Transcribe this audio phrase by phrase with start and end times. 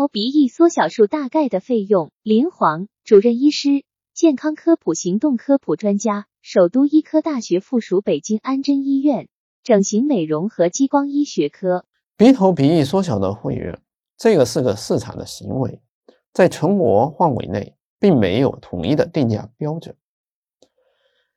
[0.00, 2.10] 头鼻翼缩小术大概的费用。
[2.22, 3.84] 林煌，主任医师，
[4.14, 9.28] 健康科普行动科普专家，首都医科大学附属北京安贞医院
[9.62, 11.84] 整形美容和激光医学科。
[12.16, 13.78] 鼻头鼻翼缩小的会员，
[14.16, 15.82] 这个是个市场的行为，
[16.32, 19.94] 在全国范围内并没有统一的定价标准。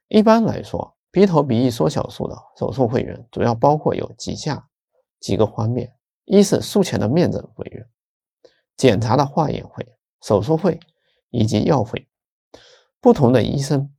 [0.07, 4.69] 一般来说，鼻头鼻翼缩小术的手术会员主要包括有几下
[5.19, 5.93] 几个方面：
[6.23, 7.82] 一是术前的面诊会员、
[8.75, 10.79] 检查的化验费、手术费
[11.29, 12.07] 以及药费。
[12.99, 13.93] 不同的医生、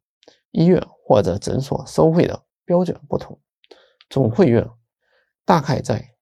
[0.50, 3.38] 医院或者诊所收费的标准不同，
[4.08, 4.70] 总费用
[5.44, 6.14] 大概在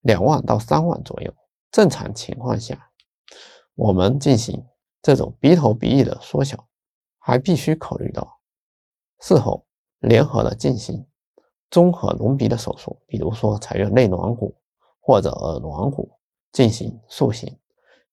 [0.00, 1.34] 两万到三万左右。
[1.70, 2.90] 正常情况下，
[3.74, 4.66] 我们进行
[5.02, 6.66] 这种鼻头鼻翼的缩小，
[7.18, 8.40] 还必须考虑到。
[9.20, 9.66] 事后
[9.98, 11.06] 联合的进行
[11.70, 14.56] 综合隆鼻的手术，比如说采用内软骨
[15.00, 16.12] 或者耳软骨
[16.52, 17.58] 进行塑形，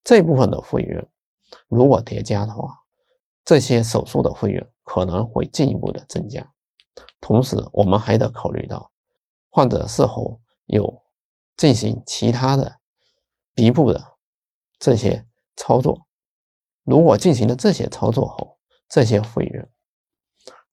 [0.03, 1.07] 这部分的费用
[1.67, 2.83] 如果叠加的话，
[3.45, 6.51] 这些手术的费用可能会进一步的增加。
[7.19, 8.91] 同时，我们还得考虑到
[9.49, 11.01] 患者是否有
[11.55, 12.79] 进行其他的
[13.53, 14.17] 鼻部的
[14.79, 16.07] 这些操作，
[16.83, 18.57] 如果进行了这些操作后，
[18.89, 19.67] 这些费用。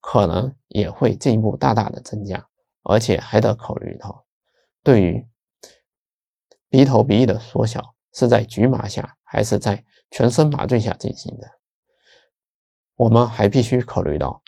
[0.01, 2.47] 可能也会进一步大大的增加，
[2.83, 4.25] 而且还得考虑到，
[4.81, 5.27] 对于
[6.69, 11.49] 鼻头鼻翼的缩小是在局麻下还是在全身麻醉下进行的，
[12.95, 14.41] 我们还必须考虑到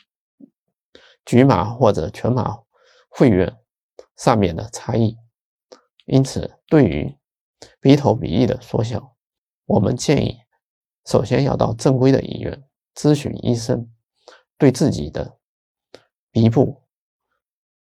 [1.24, 2.58] 局麻或者全麻
[3.08, 3.56] 会院
[4.16, 5.16] 上面的差异。
[6.06, 7.16] 因此，对于
[7.80, 9.16] 鼻头鼻翼的缩小，
[9.66, 10.38] 我们建议
[11.06, 13.90] 首先要到正规的医院咨询医生，
[14.58, 15.38] 对自己的。
[16.34, 16.82] 鼻部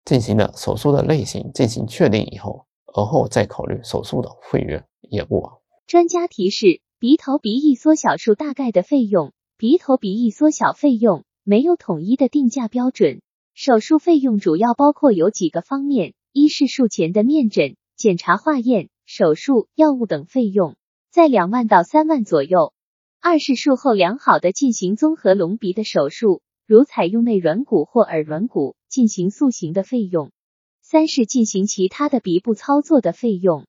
[0.04, 5.63] 进行了手术的类型进行确定以后，而后再考虑手术的费用也不晚。
[5.94, 13.22] 专家提示：鼻头鼻翼缩小术大概的费用，鼻头鼻翼缩小费用没有统一的定价标准。
[13.54, 20.74] 手术费用主要包括有几个方面：一是术前的面诊、检查、化验、手术、药物等费用，
[21.12, 22.72] 在两万到三万左右；
[23.20, 26.42] 二是术后良好的进行综合隆鼻的手术。
[26.66, 30.32] 如采用内软骨或耳软骨进行塑形的费用，
[30.82, 33.64] 三是进行其他的鼻部操作的费用，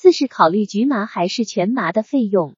[0.00, 2.56] 四是考虑局麻还是全麻的费用。